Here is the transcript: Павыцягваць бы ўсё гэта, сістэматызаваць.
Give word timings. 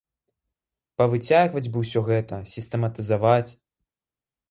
Павыцягваць 1.01 1.65
бы 1.75 1.85
ўсё 1.85 1.99
гэта, 2.09 2.43
сістэматызаваць. 2.57 3.51